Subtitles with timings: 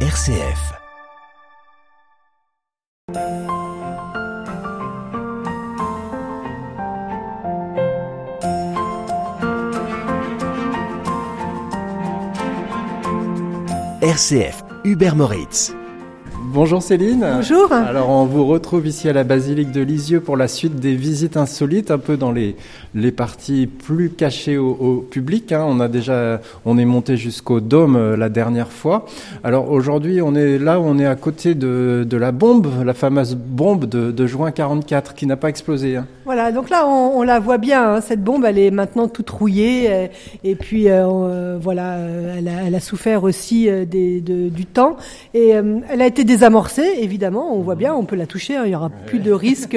[0.00, 0.74] RCF.
[14.02, 15.85] RCF, Hubert Moritz.
[16.56, 17.22] Bonjour Céline.
[17.34, 17.70] Bonjour.
[17.70, 21.36] Alors on vous retrouve ici à la basilique de Lisieux pour la suite des visites
[21.36, 22.56] insolites, un peu dans les,
[22.94, 25.52] les parties plus cachées au, au public.
[25.52, 25.66] Hein.
[25.68, 29.04] On a déjà, on est monté jusqu'au dôme euh, la dernière fois.
[29.44, 33.34] Alors aujourd'hui on est là, on est à côté de, de la bombe, la fameuse
[33.34, 35.96] bombe de, de juin 44 qui n'a pas explosé.
[35.96, 36.06] Hein.
[36.24, 37.96] Voilà, donc là on, on la voit bien.
[37.96, 38.00] Hein.
[38.00, 40.06] Cette bombe, elle est maintenant toute rouillée euh,
[40.42, 41.98] et puis euh, voilà,
[42.38, 44.96] elle a, elle a souffert aussi des, de, du temps
[45.34, 46.98] et elle a été désamorcée.
[47.00, 48.56] Évidemment, on voit bien, on peut la toucher.
[48.56, 48.62] hein.
[48.66, 49.76] Il y aura plus de risque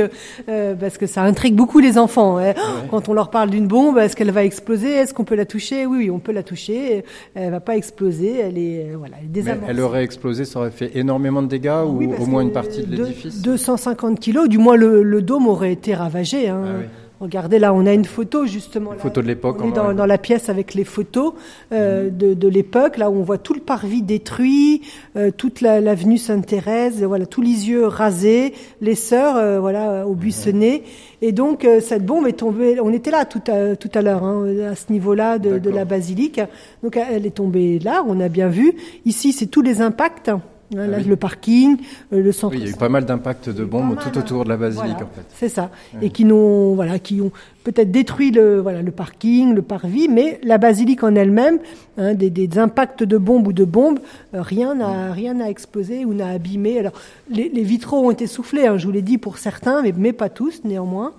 [0.49, 2.37] euh, parce que ça intrigue beaucoup les enfants.
[2.37, 2.53] hein.
[2.91, 5.85] Quand on leur parle d'une bombe, est-ce qu'elle va exploser Est-ce qu'on peut la toucher?
[5.85, 7.03] Oui, oui, on peut la toucher.
[7.35, 8.39] Elle va pas exploser.
[8.39, 9.65] Elle est euh, voilà, elle est Mais désamorcée.
[9.71, 12.83] elle aurait explosé, ça aurait fait énormément de dégâts Oui, ou au moins une partie
[12.83, 13.41] de l'édifice?
[13.41, 16.49] 250 kilos, du moins le, le dôme aurait été ravagé.
[16.49, 16.61] Hein.
[16.65, 16.85] Ah oui.
[17.19, 18.91] Regardez là, on a une photo justement.
[18.91, 18.97] là.
[18.97, 21.33] photo de l'époque, On est dans, la pièce avec les photos
[21.73, 22.95] euh, de, de l'époque.
[22.97, 24.81] Là, où on voit tout le parvis détruit,
[25.17, 30.83] euh, toute la- l'avenue Sainte-Thérèse, voilà, tout Lisieux rasé, les sœurs, euh, voilà, au buissonnet.
[31.21, 32.79] Et donc euh, cette bombe est tombée.
[32.79, 35.83] On était là tout à, tout à l'heure, hein, à ce niveau-là de, de la
[35.83, 36.39] basilique.
[36.83, 38.03] Donc elle est tombée là.
[38.07, 38.73] On a bien vu.
[39.05, 40.31] Ici, c'est tous les impacts.
[40.75, 41.03] Hein, là, Ah oui.
[41.07, 41.77] le parking,
[42.13, 44.17] euh, le centre Oui, il y a eu pas mal d'impacts de bombes tout mal,
[44.17, 45.25] autour de la basilique voilà, en fait.
[45.35, 45.69] C'est ça.
[46.01, 47.31] Et qui n'ont, voilà, qui ont
[47.63, 51.59] peut-être détruit le, voilà, le parking, le parvis, mais la basilique en elle-même,
[51.97, 53.99] hein, des, des impacts de bombes ou de bombes,
[54.33, 56.79] euh, rien n'a, rien n'a explosé ou n'a abîmé.
[56.79, 56.93] Alors,
[57.29, 60.13] les, les vitraux ont été soufflés, hein, je vous l'ai dit pour certains, mais, mais
[60.13, 61.13] pas tous néanmoins.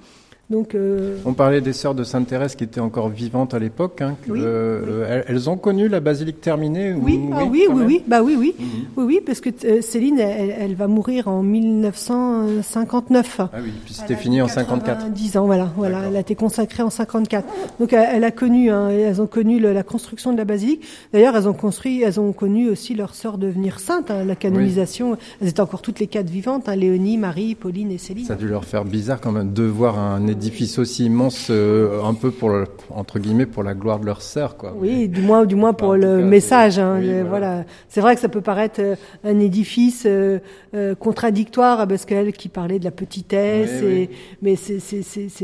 [0.50, 4.02] Donc, euh, On parlait des sœurs de Sainte-Thérèse qui étaient encore vivantes à l'époque.
[4.02, 7.82] Hein, Oui, euh, elles- Elles ont connu la basilique terminée ou- Oui, ah oui, oui,
[7.86, 8.66] oui, bah oui, oui, Mhm.
[8.96, 13.36] oui, oui, parce que euh, Céline, elle, elle va mourir en 1959.
[13.40, 15.10] Ah oui, puis c'était fini en 54.
[15.12, 16.02] 10 ans, voilà, voilà.
[16.08, 17.46] Elle a été consacrée en 54.
[17.78, 20.82] Donc elle, elle a connu, hein, elles ont connu le- la construction de la basilique.
[21.12, 25.16] D'ailleurs, elles ont construit, elles ont connu aussi leur sœur devenir sainte, hein, la canonisation.
[25.41, 28.25] Elles étaient encore toutes les quatre vivantes, hein, Léonie, Marie, Pauline et Céline.
[28.25, 30.39] Ça a dû leur faire bizarre quand même de voir un édifice
[30.78, 34.56] aussi immense, euh, un peu pour le- entre guillemets pour la gloire de leur sœur,
[34.56, 34.74] quoi.
[34.76, 36.74] Oui, du moins, du moins pour le cas, message.
[36.74, 37.28] c'est- hein, oui, voilà.
[37.28, 37.64] voilà.
[37.88, 40.38] C'est vrai que ça peut paraître euh, un édifice euh,
[40.74, 44.16] euh, contradictoire parce qu'elle qui parlait de la petitesse, Oui, et, oui.
[44.42, 44.80] mais c'est-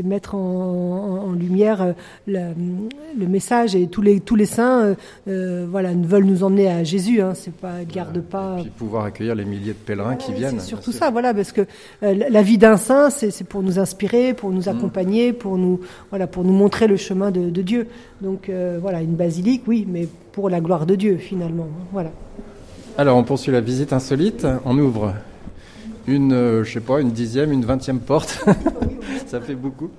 [0.03, 1.93] mettre en, en- en lumière
[2.27, 2.49] la-
[3.17, 7.21] le message et tous les tous les saints, voilà, veulent nous emmener à Jésus.
[7.21, 8.57] Hein, c'est pas, ils gardent pas.
[8.59, 10.59] Et puis pouvoir accueillir les milliers de pèlerins qui viennent.
[10.59, 11.61] C'est surtout ça, voilà, parce que
[12.01, 14.55] la vie d'un saint, c'est pour nous inspirer, pour Mm.
[14.55, 17.87] nous accompagner, pour nous, voilà, pour nous montrer le chemin de, Dieu.
[18.21, 21.67] Donc euh, voilà, une basilique, oui, mais pour la gloire de Dieu finalement.
[21.91, 22.11] Voilà.
[22.97, 24.47] Alors on poursuit la visite insolite.
[24.65, 25.13] On ouvre
[26.07, 28.43] une, euh, je sais pas, une dixième, une vingtième porte.
[29.27, 29.89] Ça fait beaucoup.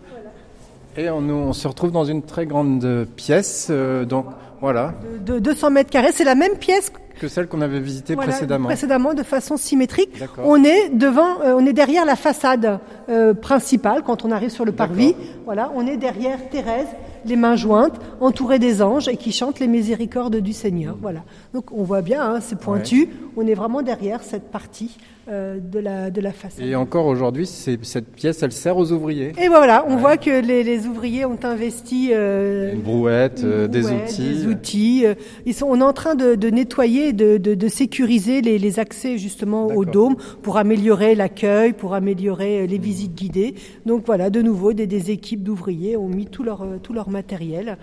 [0.98, 3.68] Et on, on se retrouve dans une très grande pièce.
[3.70, 4.26] euh, donc
[4.60, 4.94] voilà,
[5.24, 8.30] De, de 200 mètres carrés, c'est la même pièce que celle qu'on avait visitée voilà,
[8.32, 8.66] précédemment.
[8.66, 10.20] précédemment de façon symétrique.
[10.44, 12.78] On est devant, euh, on est derrière la façade
[13.08, 15.14] euh, principale quand on arrive sur le parvis.
[15.44, 16.86] Voilà, on est derrière Thérèse,
[17.24, 20.96] les mains jointes, entourée des anges et qui chante les miséricordes du Seigneur.
[21.00, 21.20] Voilà.
[21.54, 23.08] Donc on voit bien, hein, c'est pointu.
[23.36, 24.96] On est vraiment derrière cette partie
[25.28, 26.64] de la de la façade.
[26.64, 29.32] Et encore aujourd'hui, cette pièce, elle sert aux ouvriers.
[29.38, 33.90] Et voilà, on voit que les, les ouvriers ont investi euh, Une brouette, euh, des
[33.90, 34.22] outils.
[34.22, 35.02] des outils.
[35.06, 38.58] euh, Ils sont, on est en train de, de nettoyer, de, de, de sécuriser les,
[38.58, 43.54] les accès justement au dôme pour améliorer l'accueil, pour améliorer euh, les visites guidées.
[43.86, 47.10] Donc voilà, de nouveau, des, des équipes d'ouvriers ont mis tout leur, euh, tout leur
[47.10, 47.76] matériel.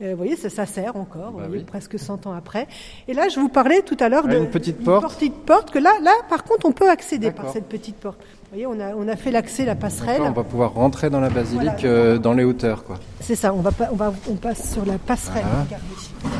[0.00, 1.64] Euh, vous voyez, ça, ça sert encore, Bah voyez, oui.
[1.64, 2.66] presque 100 ans après.
[3.08, 5.14] Et là, je vous parlais tout à l'heure Ah, de une petite porte.
[5.14, 8.18] petite porte que là, là, par contre, on peut accéder par cette petite porte.
[8.20, 10.22] Vous voyez, on a, on a fait l'accès, la passerelle.
[10.22, 11.84] On va pouvoir rentrer dans la basilique Voilà.
[11.84, 12.96] euh, dans les hauteurs, quoi.
[13.20, 15.44] C'est ça, on va, on va, on passe sur la passerelle.
[15.44, 15.64] Voilà.
[15.64, 16.36] regardez.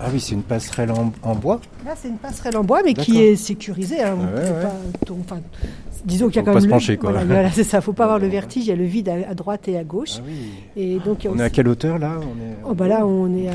[0.00, 1.60] Ah oui, c'est une passerelle en, en bois.
[1.84, 4.00] Là, c'est une passerelle en bois, mais qui est sécurisée.
[4.02, 4.16] Hein.
[4.20, 4.62] Ah ouais, ouais.
[4.62, 5.40] pas enfin,
[6.08, 6.60] disons qu'il y a quand pas même.
[6.62, 7.10] se le- pencher, quoi.
[7.12, 7.80] Voilà, voilà, c'est ça.
[7.80, 8.64] Faut pas avoir le vertige.
[8.64, 10.14] Il y a le vide à, à droite et à gauche.
[10.18, 10.50] Ah oui.
[10.76, 12.16] Et donc, il y a On est à quelle hauteur là?
[12.20, 12.56] On est...
[12.64, 13.52] Oh, bah là, on est à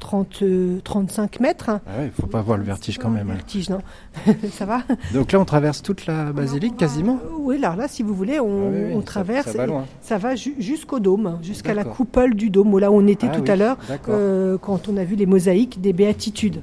[0.00, 1.70] 30, euh, 35 mètres.
[1.70, 3.30] Ah ouais, il faut pas avoir le vertige quand même.
[3.30, 3.34] hein.
[3.34, 3.78] Vertige, non
[4.52, 4.82] Ça va
[5.14, 7.18] Donc là, on traverse toute la basilique quasiment.
[7.24, 9.46] Euh, Oui, là, là, si vous voulez, on, Ah oui, oui, on ça- traverse.
[9.50, 9.84] ça va et loin.
[10.00, 13.28] ça va ju- jusqu'au dôme, hein, jusqu'à la coupole du dôme, là où on était
[13.30, 13.78] Ah tout oui, à l'heure,
[14.08, 16.60] euh, quand on a vu les mosaïques des béatitudes.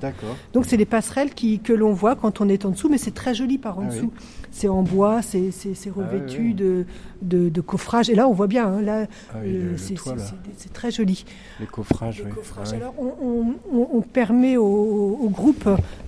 [0.54, 3.14] Donc c'est des passerelles qui, que l'on voit quand on est en dessous, mais c'est
[3.14, 4.12] très joli par en Ah dessous.
[4.52, 6.54] C'est en bois, c'est Ah revêtu.
[6.54, 6.86] De,
[7.22, 8.10] de, de coffrage.
[8.10, 9.06] Et là, on voit bien, hein, là,
[9.36, 11.26] euh, c'est très joli.
[11.60, 12.74] Les coffrages, Les coffrages.
[12.74, 13.46] Alors on, on,
[13.78, 14.64] on- on permet au,
[15.22, 15.68] au groupe,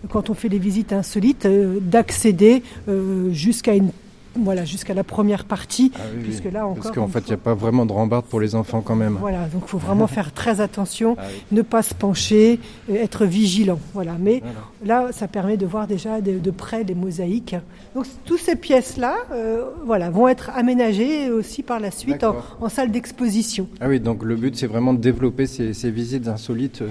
[0.09, 3.89] quand on fait les visites insolites, euh, d'accéder euh, jusqu'à une
[4.33, 6.23] voilà jusqu'à la première partie, Ah oui, oui.
[6.23, 6.83] puisque là encore.
[6.83, 8.95] Parce qu'en fait, il fois- n'y a pas vraiment de rambarde pour les enfants quand
[8.95, 9.17] même.
[9.19, 11.57] Voilà, donc il faut vraiment faire très attention, Ah oui.
[11.57, 12.57] ne pas se pencher,
[12.89, 13.77] euh, être vigilant.
[13.93, 14.41] Voilà, mais
[14.81, 15.03] Voilà.
[15.07, 17.57] là, ça permet de voir déjà de, de près les mosaïques.
[17.93, 22.89] Donc toutes ces pièces-là, euh, voilà, vont être aménagées aussi par la suite en, salle
[22.91, 23.67] d'exposition.
[23.81, 26.87] Ah oui, donc le but, c'est vraiment de développer ces, ces visites insolites euh,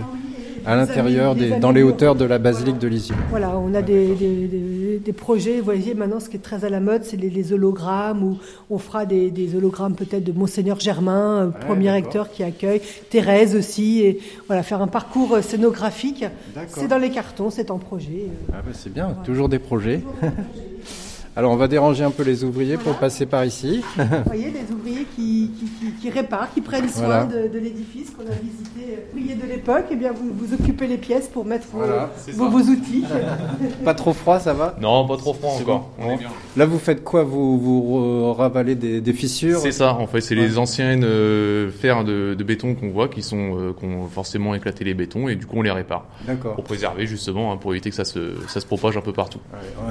[0.67, 3.15] à l'intérieur, amis- des des- dans les hauteurs de la basilique de Lisieux.
[3.31, 5.59] Voilà, on a des, des- projets.
[5.59, 8.39] Vous voyez, maintenant, ce qui est très à la mode, c'est les, les hologrammes, où
[8.71, 12.81] on fera des, des hologrammes peut-être de Monseigneur Germain, euh, premier recteur qui accueille,
[13.11, 16.25] Thérèse aussi, et voilà, faire un parcours euh, scénographique.
[16.69, 18.27] C'est dans les cartons, c'est en projet.
[18.29, 18.53] euh.
[18.53, 20.01] Ah bah, c'est bien, toujours des projets.
[21.41, 23.81] Alors on va déranger un peu les ouvriers pour passer par ici.
[23.97, 27.25] Vous voyez, des ouvriers qui, qui, qui- qui réparent, qui prennent soin Voilà.
[27.25, 28.99] de, de l'édifice qu'on a visité.
[28.99, 32.11] euh, Ouvriers de l'époque, et bien vous, vous occupez les pièces pour mettre vos, Voilà,
[32.35, 33.05] vos, vos outils.
[33.87, 34.77] Pas trop froid, ça va?
[34.83, 35.89] Non, pas trop froid encore.
[35.99, 36.29] On est bien.
[36.59, 37.23] Là, vous faites quoi?
[37.25, 39.61] Vous, vous euh, ravalez des, des fissures?
[39.61, 43.23] C'est ça, en fait, c'est les anciennes euh, fers de, de béton qu'on voit qui
[43.23, 46.55] sont euh, qui ont forcément éclaté les bétons et du coup on les répare D'accord.
[46.55, 49.39] pour préserver justement, hein, pour éviter que ça se ça se propage un peu partout.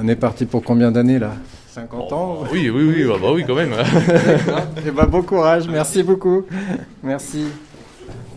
[0.00, 1.32] On est parti pour combien d'années là?
[1.74, 3.72] 50 ans Oui, oui, oui, ah bah oui quand même.
[4.86, 6.42] Eh ben, bon courage, merci beaucoup.
[7.02, 7.44] Merci.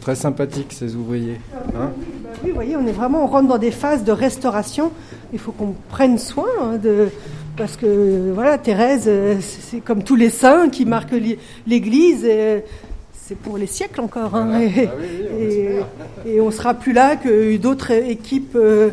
[0.01, 1.39] Très sympathique ces ouvriers.
[1.75, 1.91] Hein
[2.23, 4.91] Bah oui, vous voyez, on est vraiment, on rentre dans des phases de restauration.
[5.31, 7.07] Il faut qu'on prenne soin hein, de,
[7.57, 12.25] parce que voilà, Thérèse, euh, c'est comme tous les saints qui marquent l'I- l'Église.
[12.25, 12.65] et
[13.13, 14.35] C'est pour les siècles encore.
[14.35, 14.63] hein, Voilà.
[14.65, 15.05] et, Bah oui,
[15.39, 15.79] oui,
[16.25, 18.89] on et, et on sera plus là que d'autres équipes euh,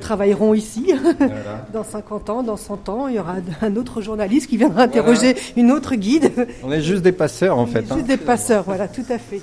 [0.00, 0.92] travailleront ici.
[1.18, 1.66] Voilà.
[1.72, 5.36] Dans 50 ans, dans 100 ans, il y aura un autre journaliste qui viendra interroger
[5.56, 6.32] une autre guide.
[6.62, 7.80] On est juste des passeurs en fait.
[7.80, 8.02] Juste hein.
[8.06, 9.40] des passeurs, voilà, tout à fait.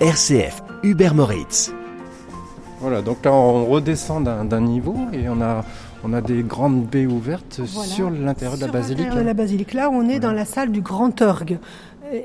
[0.00, 1.72] RCF, Hubert Moritz.
[2.80, 5.64] Voilà, donc là on redescend d'un niveau et on a,
[6.04, 7.88] on a des grandes baies ouvertes Voilà.
[7.88, 9.10] sur l'intérieur de la basilique.
[9.10, 9.72] de la basilique.
[9.74, 11.58] Là, on est dans la salle du grand orgue.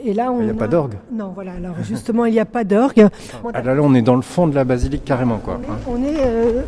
[0.04, 1.54] Et là, on Il n'y a pas d'orgue Non, voilà.
[1.54, 3.08] Alors justement, il n'y a pas d'orgue.
[3.54, 5.60] Ah là, là on est dans le fond de la basilique carrément quoi.
[5.88, 6.62] on est euh,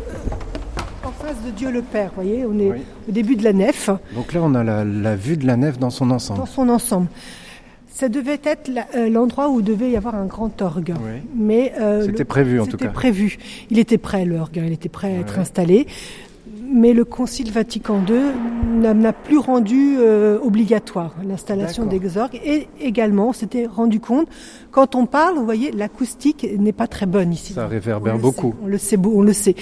[1.04, 2.08] en face de Dieu le Père.
[2.16, 2.78] Vous voyez, on est Oui.
[3.08, 5.78] au début de la nef, Donc là on a la, la vue de la nef
[5.78, 6.40] dans son ensemble.
[6.40, 7.08] dans son ensemble.
[7.94, 10.94] Ça devait être euh, l'endroit où devait y avoir un grand orgue.
[11.04, 11.20] Oui.
[11.36, 12.90] Mais euh, C'était prévu en tout C'était cas.
[12.92, 13.36] prévu.
[13.70, 14.60] Il était prêt, l'orgue.
[14.64, 15.86] Il était prêt à être installé.
[16.74, 22.40] Mais le Concile Vatican II n'a- plus rendu euh, obligatoire l'installation des orgues.
[22.44, 24.26] Et également, on s'était rendu compte,
[24.70, 27.52] quand on parle, vous voyez, l'acoustique n'est pas très bonne ici.
[27.52, 28.52] Ça réverbère beaucoup.
[28.52, 29.54] sait, on le sait, on le sait.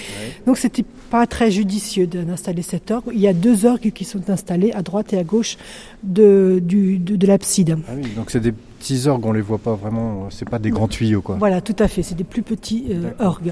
[0.45, 3.11] Donc c'était pas très judicieux d'installer cet orgue.
[3.13, 5.57] Il y a deux orgues qui sont installés à droite et à gauche
[6.03, 7.77] de, du, de, de l'abside.
[7.89, 10.69] Ah oui, donc c'est des petits orgues, on les voit pas vraiment, c'est pas des
[10.71, 11.35] grands tuyaux quoi.
[11.37, 12.03] Voilà, tout à fait.
[12.03, 13.51] C'est des plus petits euh, orgues.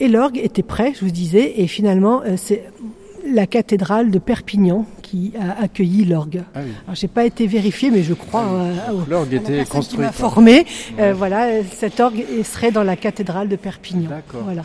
[0.00, 2.64] Et l'orgue était prêt, je vous disais, et finalement, euh, c'est
[3.30, 6.42] la cathédrale de Perpignan qui a accueilli l'orgue.
[6.54, 6.70] Ah oui.
[6.86, 8.44] Alors, j'ai pas été vérifié, mais je crois.
[8.44, 10.06] euh, au- L'orgue à la était construit.
[10.06, 10.66] Qui formé.
[10.98, 14.08] euh, voilà, euh, cet orgue serait dans la cathédrale de Perpignan.
[14.08, 14.42] D'accord.
[14.44, 14.62] Voilà.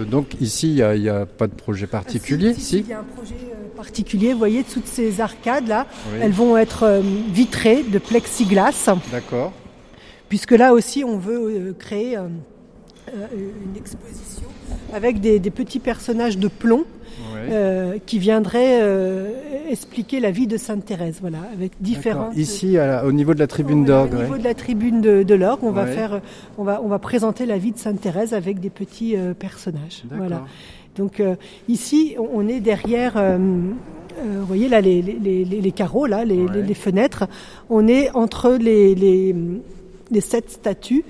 [0.00, 3.00] Euh, Donc ici, il n'y a, pas de projet particulier, Si, si, Il y a
[3.00, 4.32] un projet euh, particulier.
[4.32, 6.20] Vous voyez, toutes ces arcades là, Oui.
[6.22, 7.02] elles vont être euh,
[7.32, 8.88] vitrées de plexiglas.
[9.12, 9.52] D'accord.
[10.30, 12.28] puisque là aussi on veut euh, créer euh, euh,
[13.12, 14.42] une exposition
[14.92, 16.84] avec des, des petits personnages de plomb
[17.50, 19.30] euh, qui viendraient euh,
[19.70, 21.76] expliquer la vie de Sainte Thérèse, voilà, avec D'accord.
[21.80, 22.36] différentes.
[22.36, 24.14] Ici, à la- au niveau de la tribune d'orgue.
[24.14, 26.18] Au niveau de la tribune de, de l'orgue, on va faire, euh,
[26.58, 30.04] on va, on va présenter la vie de Sainte Thérèse avec des petits euh, personnages.
[30.10, 30.44] Voilà.
[30.96, 31.34] Donc euh,
[31.68, 33.16] ici, on est derrière.
[33.16, 36.52] euh, euh, vous voyez là les, les, les, les carreaux, là, les, Ouais.
[36.54, 37.24] les, les fenêtres.
[37.68, 39.34] On est entre les, les,
[40.10, 41.04] les sept statues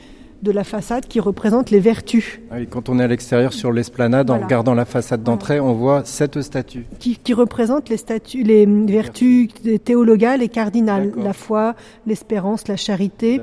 [0.45, 3.73] de la façade qui représentent les vertus, Ah oui, quand on est à l'extérieur sur
[3.73, 6.87] l'esplanade, en regardant la façade d'entrée, on voit sept statues.
[7.01, 9.49] qui, qui représentent les statues, les vertus
[9.83, 11.75] théologales et cardinales la foi,
[12.07, 13.41] l'espérance, la charité,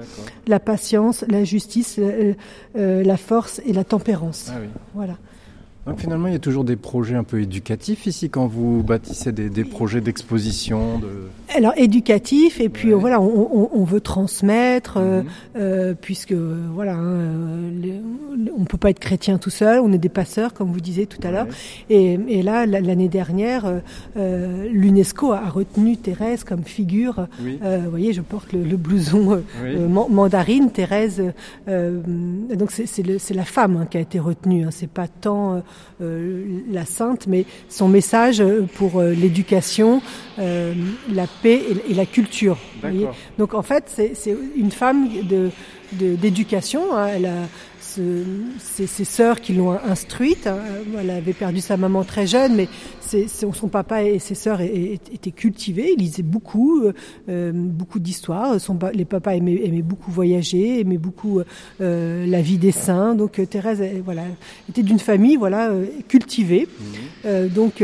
[0.48, 2.34] la patience, la justice, euh,
[2.78, 4.52] euh, la force et la tempérance.
[4.54, 4.68] Ah oui.
[4.94, 5.18] Voilà.
[5.88, 9.32] Donc finalement, il y a toujours des projets un peu éducatifs ici quand vous bâtissez
[9.32, 11.00] des, des projets d'exposition.
[11.00, 11.08] De...
[11.58, 13.00] Alors éducatif et puis Ouais.
[13.00, 15.28] voilà, on, veut transmettre euh, Mhm.
[15.58, 18.02] euh, puisque voilà, hein, euh, les-
[18.56, 21.18] on peut pas être chrétien tout seul, on est des passeurs comme vous disiez tout
[21.24, 21.48] à l'heure.
[21.48, 21.96] Ouais.
[21.96, 23.82] Et, et là, la- l'année dernière,
[24.18, 27.28] euh, l'UNESCO a retenu Thérèse comme figure.
[27.44, 27.58] Oui.
[27.64, 29.76] Euh, vous voyez, je porte le, le blouson Oui.
[30.10, 30.70] mandarine.
[30.72, 31.22] Thérèse,
[31.68, 34.66] donc c'est le- la femme hein, qui a été retenue.
[34.66, 35.64] Hein, c'est pas tant
[36.00, 40.02] la sainte, mais son message euh, pour euh, l'éducation,
[40.40, 40.74] euh,
[41.14, 42.58] la paix et, et la culture.
[42.76, 43.00] vous voyez.
[43.02, 43.16] D'accord.
[43.38, 45.50] Donc en fait, c'est une femme de
[45.94, 46.96] de- d'éducation.
[46.96, 47.08] hein.
[47.16, 47.36] Elle a
[47.96, 48.24] ce-
[48.60, 50.48] ses, ses sœurs qui l'ont instruite.
[50.48, 50.58] hein.
[51.00, 52.68] Elle avait perdu sa maman très jeune, mais
[53.00, 55.94] ses- son, papa et ses sœurs étaient cultivés.
[55.98, 56.94] Ils lisaient beaucoup, euh,
[57.30, 58.56] euh, beaucoup d'histoires.
[58.94, 61.42] Les papas aimaient, aimaient beaucoup voyager, aimaient beaucoup
[61.82, 63.16] euh, la vie des saints.
[63.16, 64.24] Donc Thérèse, elle, voilà,
[64.70, 65.72] était d'une famille voilà
[66.08, 66.68] cultivée.
[67.26, 67.84] Euh, donc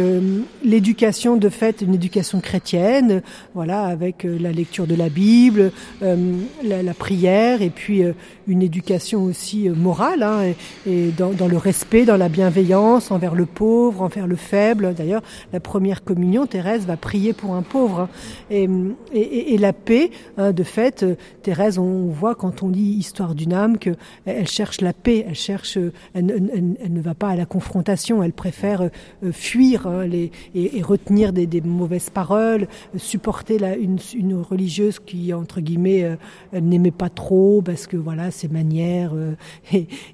[0.63, 3.21] l'éducation de fait, une éducation chrétienne,
[3.53, 5.71] voilà, avec la lecture de la Bible,
[6.01, 8.01] la, la prière, et puis
[8.47, 10.53] une éducation aussi euh, hein,
[10.85, 14.93] et, dans, le respect, dans la bienveillance envers le pauvre, envers le faible.
[14.95, 15.21] D'ailleurs,
[15.53, 18.09] la première communion, Thérèse va prier pour un pauvre, hein.
[18.49, 18.67] et,
[19.13, 23.33] et, et- la paix, hein, de fait, euh, Thérèse, on voit quand on lit Histoire
[23.35, 23.91] d'une âme que
[24.25, 28.33] elle cherche la paix, elle cherche, euh, elle, ne- va pas à la confrontation, elle
[28.33, 33.97] préfère euh, fuir hein, les, et, et retenir des, des mauvaises paroles, supporter la, une,
[34.15, 36.15] une religieuse qui entre guillemets euh,
[36.59, 39.33] n'aimait pas trop parce que voilà ses manières euh,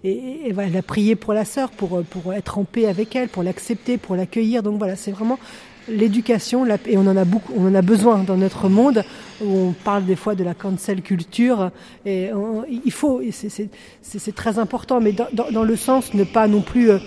[0.03, 3.29] et, et elle a prié pour la sœur pour pour être en paix avec elle,
[3.29, 4.63] pour l'accepter, pour l'accueillir.
[4.63, 5.39] Donc voilà, c'est vraiment
[5.89, 9.03] l'éducation et on en a beaucoup, on en a besoin dans notre monde
[9.43, 11.71] où on parle des fois de la cancel culture
[12.05, 12.29] et
[12.85, 13.69] il faut, c'est-
[14.35, 16.99] très important, mais dans, dans, dans le sens ne pas non plus euh,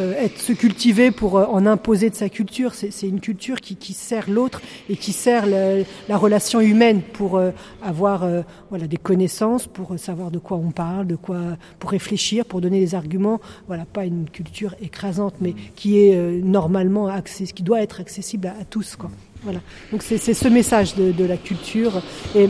[0.00, 2.74] être se cultiver pour euh, en imposer de sa culture.
[2.74, 7.36] C'est une culture qui, qui sert l'autre et qui sert le- la relation humaine pour
[7.36, 7.50] euh,
[7.82, 11.38] avoir euh, voilà des connaissances, pour savoir de quoi on parle, de quoi
[11.78, 13.40] pour réfléchir, pour donner des arguments.
[13.66, 18.48] Voilà, pas une culture écrasante, mais qui est euh, normalement access, qui doit être accessible
[18.48, 18.96] à, tous.
[18.96, 19.10] Quoi.
[19.42, 19.60] Voilà.
[19.90, 22.02] Donc c'est ce message de, de la culture
[22.34, 22.48] et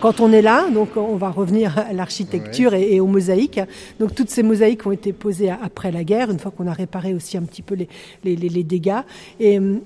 [0.00, 3.60] quand on est là, donc on va revenir à l'architecture et, et aux mosaïques.
[4.00, 7.14] Donc toutes ces mosaïques ont été posées après la guerre, une fois qu'on a réparé
[7.14, 7.88] aussi un petit peu les,
[8.24, 9.00] les, les- les dégâts.
[9.40, 9.80] Et hum,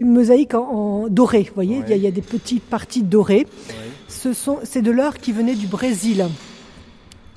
[0.00, 0.64] une mosaïque en,
[1.04, 3.46] en doré, vous voyez, il y a- il y, a des petites parties dorées.
[4.08, 6.26] Ce sont, c'est de l'or qui venait du Brésil.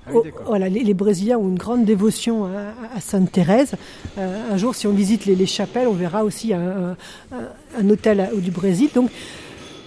[0.08, 3.74] Ah oui, voilà, les, les Brésiliens ont une grande dévotion à, à Sainte Thérèse.
[4.18, 6.96] Euh, un jour, si on visite les, les chapelles, on verra aussi un,
[7.32, 7.38] un,
[7.80, 8.90] un hôtel à- du Brésil.
[8.96, 9.10] Donc,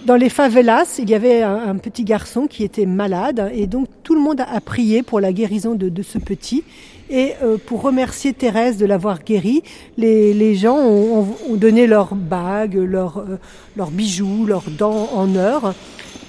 [0.05, 3.87] dans les favelas, il y avait un, un petit garçon qui était malade et donc
[4.03, 6.63] tout le monde a, prié pour la guérison de, de ce petit.
[7.09, 9.61] Et euh, pour remercier Thérèse de l'avoir guéri,
[9.97, 13.37] les, les gens ont, ont- ont donné leurs bagues, leurs, euh,
[13.77, 15.73] leurs bijoux, leurs dents en or.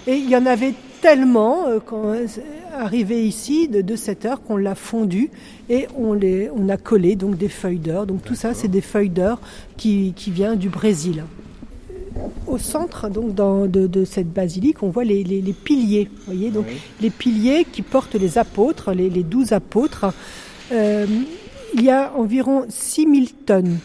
[0.06, 2.26] Et il y en avait tellement euh, quand euh,
[2.78, 5.30] arrivé ici de, de cette heure qu'on l'a fondu
[5.71, 8.06] et on, les, on a collé donc des feuilles d'or.
[8.06, 9.40] Donc tout ça, c'est des feuilles d'or
[9.78, 11.25] qui, qui vient du Brésil.
[12.46, 16.08] Au centre donc dans, de, de cette basilique, on voit les, les, les piliers.
[16.18, 16.76] Vous voyez donc Oui.
[17.00, 20.06] les piliers qui portent les apôtres, les, les douze apôtres.
[20.73, 21.06] Euh,
[21.75, 23.78] il y a environ 6000 tonnes.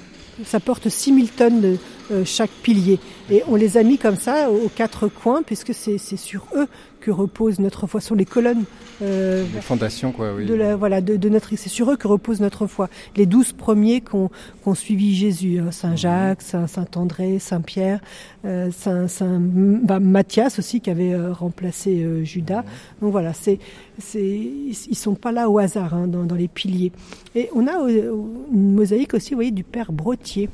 [0.46, 1.78] Ça porte 6000 tonnes de
[2.26, 3.00] chaque pilier.
[3.30, 6.68] Et on les a mis comme ça aux quatre coins, puisque c'est sur eux
[7.00, 8.64] que repose notre foi, sur les colonnes
[9.02, 10.46] euh, Les fondations, quoi, oui.
[10.46, 12.90] de la, voilà, de, de notre, c'est sur eux que repose notre foi.
[13.16, 14.30] Les douze premiers qui ont
[14.66, 18.00] ont suivi Jésus, hein, Saint Jacques, Saint, Saint André, Saint Pierre,
[18.46, 22.64] euh, Saint, Saint bah, Matthias aussi qui avait euh, remplacé euh, Judas.
[23.02, 23.58] Donc voilà, c'est,
[23.98, 26.92] c'est, ils sont pas là au hasard hein, dans, dans les piliers.
[27.34, 28.14] Et on a euh,
[28.54, 30.50] une mosaïque aussi, vous voyez, du père Brottier.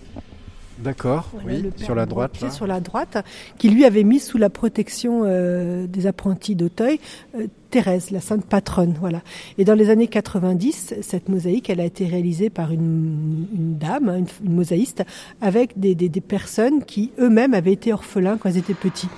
[0.80, 2.42] D'accord, Voilà, oui, le père sur la droite.
[2.42, 2.52] Là.
[2.52, 3.18] sur la droite,
[3.58, 7.00] qui lui avait mis sous la protection euh, des apprentis d'Auteuil
[7.36, 8.96] euh, Thérèse, la sainte patronne.
[9.00, 9.22] Voilà.
[9.58, 13.46] Et dans les années 90, cette mosaïque, elle a été réalisée par une,
[13.80, 15.04] dame, une, mosaïste,
[15.42, 19.10] avec des, personnes qui eux-mêmes avaient été orphelins quand ils étaient petits.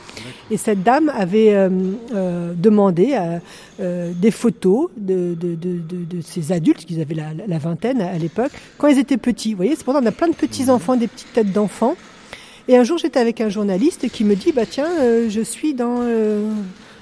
[0.52, 1.70] Et cette dame avait euh,
[2.14, 3.18] euh, demandé
[3.80, 5.36] euh, des photos de,
[6.22, 9.52] ces adultes, qu'ils avaient la, vingtaine à, l'époque, quand ils étaient petits.
[9.52, 11.96] Vous voyez, cependant, on a plein de petits enfants, des petites têtes d'enfants.
[12.68, 14.90] Et un jour, j'étais avec un journaliste qui me dit, bah tiens,
[15.28, 16.04] je suis dans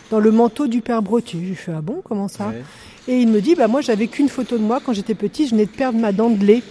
[0.09, 1.39] dans le manteau du père Brottier.
[1.49, 2.47] Je fais ah bon, comment ça?
[2.47, 2.63] Ouais.
[3.07, 5.51] Et il me dit, bah moi, j'avais qu'une photo de moi quand j'étais petit, je
[5.51, 6.61] venais de perdre ma dent de lait.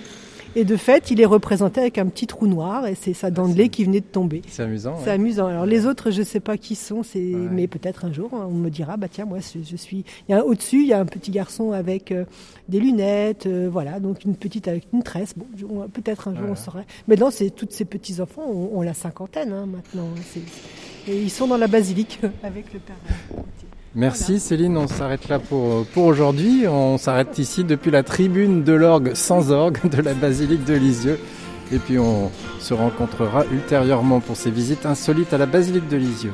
[0.57, 3.47] Et de fait, il est représenté avec un petit trou noir et c'est sa dent
[3.47, 4.43] de lait qui venait de tomber.
[4.49, 4.97] C'est amusant.
[5.01, 5.13] C'est ouais.
[5.13, 5.47] amusant.
[5.47, 7.49] Alors les autres, je sais pas qui sont, c'est Ouais.
[7.53, 10.05] mais peut-être un jour on me dira bah tiens moi je, je suis.
[10.29, 12.25] Il y a un- au-dessus, il y a un petit garçon avec euh,
[12.69, 15.35] des lunettes, euh, voilà, donc une petite avec une tresse.
[15.37, 16.53] Bon, on- peut-être un jour Voilà.
[16.53, 16.87] on saurait.
[17.07, 20.09] Mais non, c'est tous ces petits enfants ont, ont la cinquantaine hein, maintenant.
[20.33, 20.41] C'est
[21.13, 22.97] Et ils sont dans la basilique avec le Père.
[23.99, 26.69] Merci Céline, on s'arrête là pour, pour aujourd'hui.
[26.69, 31.19] On s'arrête ici depuis la tribune de l'orgue sans orgue de la basilique de Lisieux.
[31.73, 36.33] Et puis on se rencontrera ultérieurement pour ces visites insolites à la basilique de Lisieux.